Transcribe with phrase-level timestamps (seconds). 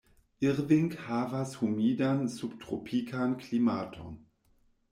[0.41, 4.21] Irving havas humidan subtropikan klimaton.